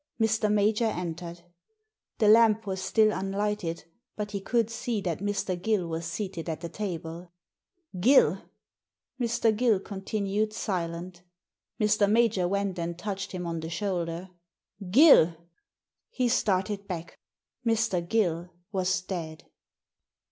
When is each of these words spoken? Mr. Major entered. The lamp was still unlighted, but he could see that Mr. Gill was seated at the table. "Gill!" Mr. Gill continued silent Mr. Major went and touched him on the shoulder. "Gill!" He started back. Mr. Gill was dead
Mr. 0.19 0.51
Major 0.51 0.85
entered. 0.87 1.43
The 2.17 2.27
lamp 2.27 2.65
was 2.65 2.81
still 2.81 3.11
unlighted, 3.13 3.83
but 4.15 4.31
he 4.31 4.41
could 4.41 4.71
see 4.71 4.99
that 5.01 5.19
Mr. 5.19 5.55
Gill 5.61 5.87
was 5.87 6.07
seated 6.07 6.49
at 6.49 6.61
the 6.61 6.69
table. 6.69 7.31
"Gill!" 7.99 8.41
Mr. 9.21 9.55
Gill 9.55 9.79
continued 9.79 10.53
silent 10.53 11.21
Mr. 11.79 12.11
Major 12.11 12.47
went 12.47 12.79
and 12.79 12.97
touched 12.97 13.31
him 13.31 13.45
on 13.45 13.59
the 13.59 13.69
shoulder. 13.69 14.31
"Gill!" 14.89 15.35
He 16.09 16.29
started 16.29 16.87
back. 16.87 17.19
Mr. 17.63 18.01
Gill 18.01 18.49
was 18.71 19.01
dead 19.03 19.43